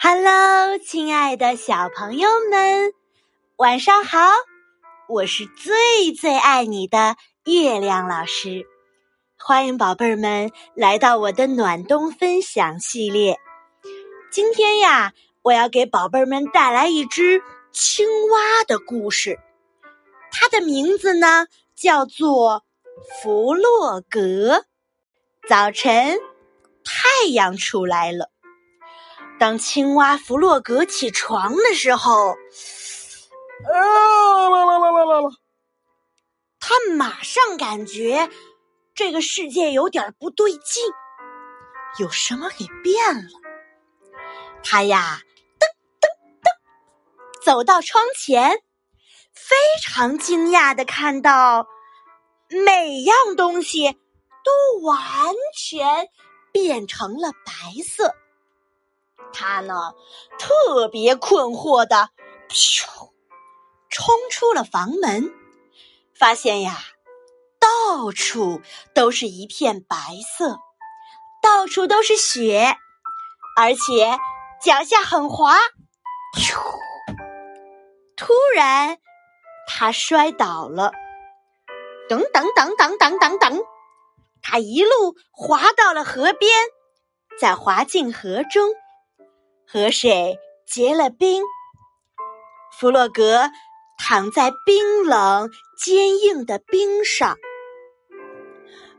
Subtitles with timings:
[0.00, 2.92] Hello，亲爱的小朋友们，
[3.56, 4.30] 晚上好！
[5.08, 8.64] 我是最最爱你的月亮老师，
[9.36, 13.38] 欢迎宝贝儿们来到我的暖冬分享系列。
[14.30, 17.42] 今天呀，我要给宝贝儿们带来一只
[17.72, 19.40] 青蛙的故事，
[20.30, 22.62] 它的名字呢叫做
[23.20, 24.64] 弗洛格。
[25.48, 26.20] 早晨，
[26.84, 28.30] 太阳出来了。
[29.38, 32.36] 当青蛙弗洛格起床的时候，
[36.58, 38.28] 他马上感觉
[38.94, 40.82] 这个世界有点不对劲，
[41.98, 43.30] 有什么给变了。
[44.64, 45.20] 他呀，
[45.60, 45.64] 噔
[46.00, 46.08] 噔
[46.42, 48.60] 噔，走到窗前，
[49.32, 51.68] 非常惊讶的看到，
[52.48, 56.08] 每样东西都完全
[56.50, 58.16] 变成了白色。
[59.32, 59.94] 他呢，
[60.38, 62.10] 特别困惑的，
[62.48, 62.84] 咻，
[63.88, 65.32] 冲出了房门，
[66.14, 66.78] 发现呀，
[67.58, 68.60] 到处
[68.94, 69.96] 都是一片白
[70.36, 70.58] 色，
[71.42, 72.76] 到处都是雪，
[73.56, 74.18] 而且
[74.62, 75.56] 脚下很滑，
[76.36, 76.58] 咻！
[78.16, 78.98] 突然，
[79.68, 80.92] 他摔倒了，
[82.08, 83.64] 等等等等等等等，
[84.42, 86.52] 他一路滑到了河边，
[87.40, 88.68] 再滑进河中。
[89.70, 91.42] 河水结了冰，
[92.72, 93.50] 弗洛格
[93.98, 97.36] 躺在冰冷坚硬的冰上。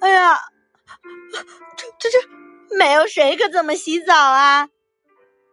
[0.00, 0.40] 哎呀，
[1.76, 4.68] 这这这，没有水可怎么洗澡啊！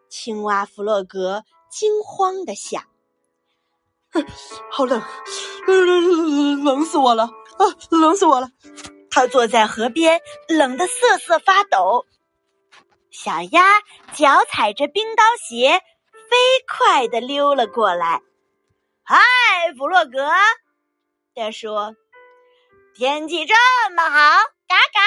[0.10, 2.82] 青蛙弗洛格惊慌的想
[4.72, 5.00] ：“好冷，
[6.66, 8.50] 冷死我了啊，冷死我了！”
[9.12, 12.08] 他坐在河边，冷得瑟瑟发抖。
[13.14, 13.80] 小鸭
[14.12, 16.36] 脚踩着冰刀鞋，飞
[16.68, 18.24] 快地溜了过来。
[19.04, 19.20] 嗨，
[19.78, 20.32] 弗洛格，
[21.36, 21.96] 他说
[22.98, 23.54] ：“天气这
[23.96, 24.18] 么好，
[24.68, 25.02] 嘎嘎，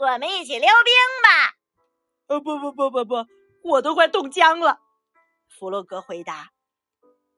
[0.00, 1.52] 我们一起溜冰吧。”
[2.28, 3.26] 呃，不不不不不，
[3.62, 4.78] 我都快冻僵了。
[5.50, 6.48] 弗洛格回答。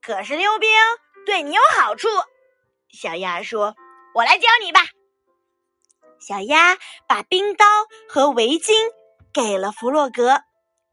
[0.00, 0.70] 可是溜冰
[1.26, 2.06] 对你有好处，
[2.88, 3.74] 小鸭说
[4.14, 4.80] ：“我来教你吧。”
[6.20, 7.66] 小鸭把冰刀
[8.08, 8.92] 和围巾。
[9.34, 10.40] 给了弗洛格，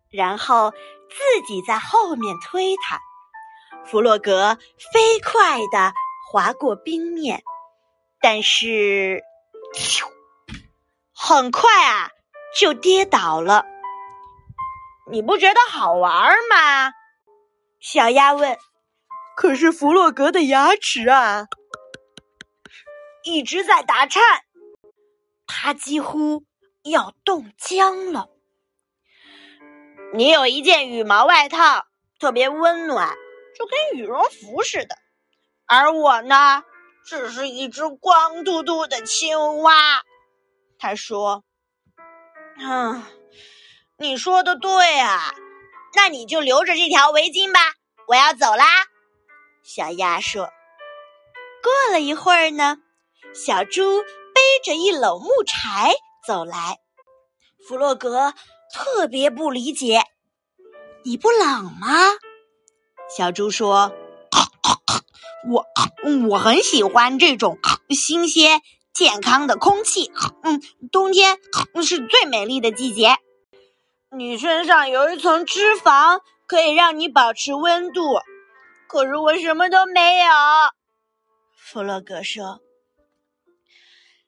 [0.09, 3.00] 然后自己在后面推他。
[3.85, 4.57] 弗洛格
[4.91, 5.94] 飞快地
[6.29, 7.44] 滑过冰面，
[8.19, 9.24] 但是，
[11.13, 12.09] 很快啊
[12.59, 13.66] 就跌倒了。
[15.12, 16.94] 你不觉得好玩吗？
[17.79, 18.58] 小鸭问。
[19.35, 21.47] 可是弗洛格的牙齿啊，
[23.23, 24.22] 一直在打颤，
[25.47, 26.44] 他几乎。
[26.83, 28.29] 要冻僵了。
[30.13, 31.85] 你有一件羽毛外套，
[32.19, 33.15] 特别温暖，
[33.57, 34.95] 就跟羽绒服似的。
[35.65, 36.63] 而我呢，
[37.05, 39.73] 只是一只光秃秃的青蛙。
[40.77, 41.43] 他说
[42.59, 43.03] ：“嗯，
[43.97, 45.33] 你说的对啊，
[45.95, 47.59] 那你就留着这条围巾吧。
[48.07, 48.65] 我要走啦。”
[49.63, 50.51] 小鸭说。
[51.63, 52.79] 过了一会儿呢，
[53.33, 55.93] 小猪背着一篓木柴。
[56.25, 56.79] 走来，
[57.67, 58.33] 弗洛格
[58.73, 60.03] 特别不理解
[61.03, 61.89] ：“你不冷吗？”
[63.15, 63.91] 小猪说
[65.49, 65.65] ：“我
[66.29, 67.57] 我很喜欢这种
[67.89, 68.61] 新鲜
[68.93, 70.11] 健康的空气。
[70.43, 70.61] 嗯，
[70.91, 71.39] 冬天
[71.83, 73.17] 是最美丽的季节。
[74.15, 78.19] 你身上有一层脂肪，可以让你保持温度。
[78.87, 80.25] 可是我什么都没有。”
[81.57, 82.61] 弗洛格说：“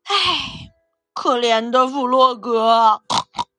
[0.05, 0.49] 唉。”
[1.23, 3.01] 可怜的弗洛格，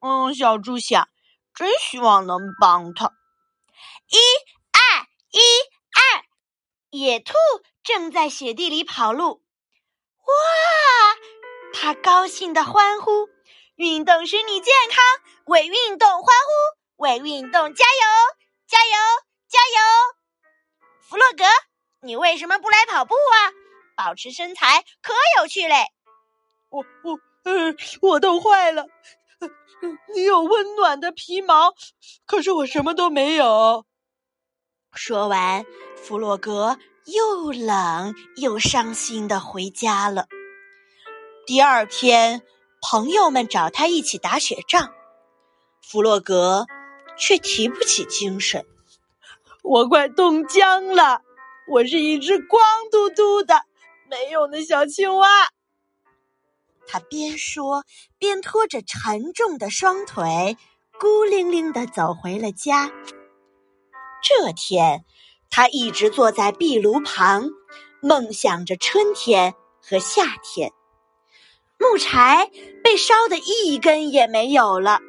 [0.01, 1.09] 嗯，小猪想，
[1.55, 3.07] 真希望能帮他。
[4.11, 4.19] 一、
[4.71, 5.41] 二、一、
[5.97, 6.25] 二，
[6.91, 7.33] 野兔
[7.83, 9.43] 正在雪地里跑路。
[10.27, 10.35] 哇！
[11.73, 13.31] 他高兴的欢呼
[13.77, 15.03] ：“运动使你健康，
[15.47, 18.37] 为运动欢呼，为运动加油，
[18.67, 18.93] 加油，
[19.49, 19.81] 加油！”
[21.01, 21.45] 弗洛格，
[22.03, 23.57] 你为什么不来跑步啊？
[23.97, 25.87] 保持身材可有趣嘞！
[26.69, 27.19] 我我。
[27.45, 28.87] 嗯，我冻坏了。
[30.15, 31.75] 你有温暖的皮毛，
[32.25, 33.85] 可是我什么都没有。
[34.95, 40.27] 说完，弗洛格又冷又伤心的回家了。
[41.47, 42.43] 第二天，
[42.81, 44.95] 朋友们找他一起打雪仗，
[45.83, 46.67] 弗洛格
[47.19, 48.65] 却提不起精神。
[49.63, 51.21] 我快冻僵了，
[51.69, 53.65] 我是一只光秃秃的、
[54.09, 55.29] 没用的小青蛙。
[56.87, 57.85] 他边说
[58.19, 60.57] 边拖着沉重的双腿，
[60.99, 62.91] 孤零零的走回了家。
[64.23, 65.05] 这天，
[65.51, 67.51] 他一直坐在壁炉旁，
[68.01, 70.73] 梦想着春天和夏天。
[71.79, 72.51] 木柴
[72.83, 75.01] 被烧得一根也没有了，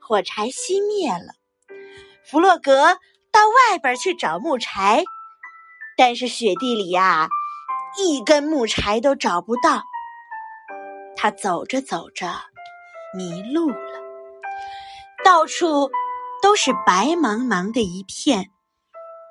[0.00, 1.34] 火柴熄灭了。
[2.24, 2.98] 弗洛格
[3.30, 5.04] 到外边去找木柴，
[5.96, 7.28] 但是雪地里呀，
[7.98, 9.82] 一根木柴都找不到。
[11.16, 12.34] 他走着走着
[13.16, 14.00] 迷路了，
[15.24, 15.90] 到处
[16.42, 18.50] 都是白茫茫的一片。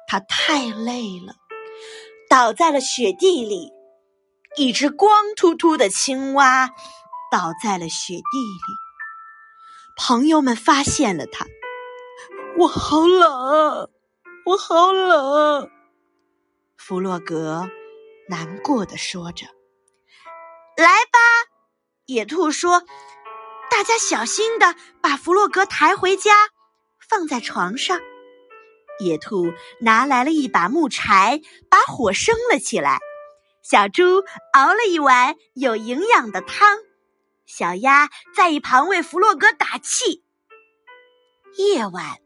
[0.08, 1.36] 他太累了，
[2.30, 3.72] 倒在了雪地里。
[4.58, 6.70] 一只光秃秃的青蛙
[7.32, 8.74] 倒在了雪地里，
[9.96, 11.46] 朋友们发现了他。
[12.58, 13.90] 我好冷，
[14.46, 15.72] 我好冷。
[16.76, 17.70] 弗洛格
[18.28, 19.46] 难过的说着
[20.76, 21.20] ：“来吧。”
[22.12, 22.84] 野兔说
[23.72, 26.34] ：“大家小心的把弗洛格抬回家，
[27.10, 28.02] 放在床上。”
[29.00, 33.00] 野兔拿来了一把木柴，把火生了起来。
[33.64, 36.80] 小猪熬了一碗有营养的汤，
[37.46, 40.26] 小鸭在一旁为弗洛格打气。
[41.56, 42.18] 夜晚，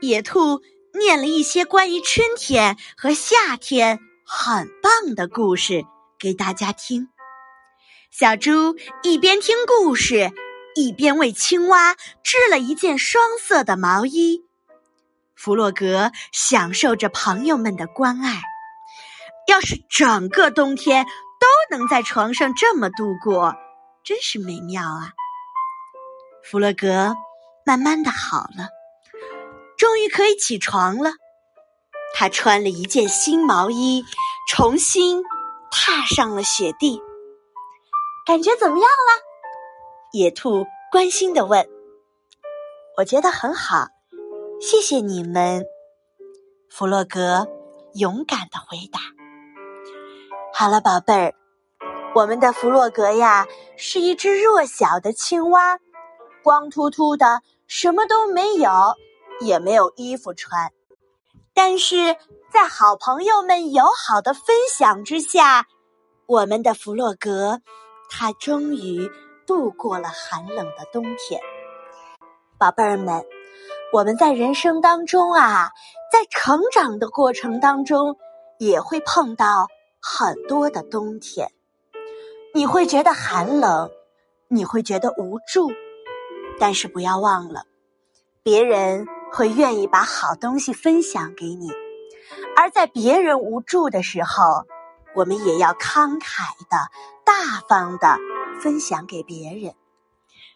[0.00, 0.62] 野兔
[0.94, 5.84] 念了一些关于春天和夏天很棒的故事
[6.18, 7.10] 给大家听。
[8.16, 10.30] 小猪一边听故事，
[10.76, 14.44] 一边为青蛙织了一件双色的毛衣。
[15.34, 18.40] 弗洛格享受着朋友们的关爱。
[19.48, 23.56] 要是整个冬天都能在床上这么度过，
[24.04, 25.10] 真是美妙啊！
[26.44, 27.16] 弗洛格
[27.66, 28.68] 慢慢的好了，
[29.76, 31.14] 终于可以起床了。
[32.14, 34.04] 他穿了一件新毛衣，
[34.48, 35.20] 重新
[35.72, 37.02] 踏上了雪地。
[38.26, 39.22] 感觉怎么样了？
[40.12, 41.68] 野兔关心的问。
[42.96, 43.88] 我觉得很好，
[44.62, 45.62] 谢谢你们。
[46.70, 47.46] 弗洛格
[47.92, 49.00] 勇敢的回答。
[50.54, 51.34] 好了，宝贝儿，
[52.14, 55.78] 我们的弗洛格呀，是一只弱小的青蛙，
[56.42, 58.70] 光秃秃的，什么都没有，
[59.40, 60.72] 也没有衣服穿。
[61.52, 62.16] 但是
[62.50, 65.66] 在好朋友们友好的分享之下，
[66.24, 67.60] 我们的弗洛格，
[68.08, 69.10] 他终于
[69.46, 71.40] 度过了寒冷的冬天。
[72.58, 73.24] 宝贝儿们，
[73.92, 75.70] 我们在人生当中啊，
[76.12, 78.16] 在成长的过程当中，
[78.58, 79.68] 也会碰到。
[80.06, 81.50] 很多的冬天，
[82.52, 83.90] 你会觉得寒冷，
[84.48, 85.72] 你会觉得无助，
[86.58, 87.62] 但是不要忘了，
[88.42, 91.72] 别人会愿意把好东西分享给你，
[92.54, 94.66] 而在别人无助的时候，
[95.14, 96.76] 我们也要慷慨的、
[97.34, 98.16] 大方的
[98.62, 99.74] 分享给别人，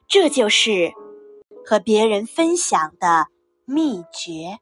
[0.06, 0.92] 这就是
[1.66, 3.26] 和别人分享的
[3.64, 4.58] 秘诀。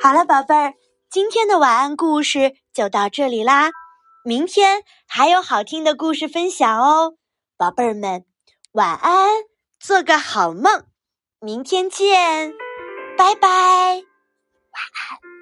[0.00, 0.74] 好了，宝贝儿。
[1.10, 3.70] 今天的晚安故事就到这里啦，
[4.24, 7.14] 明天还有好听的故事分享哦，
[7.56, 8.24] 宝贝儿们，
[8.72, 9.28] 晚安，
[9.78, 10.84] 做个好梦，
[11.40, 12.54] 明天见，
[13.16, 15.37] 拜拜，晚安。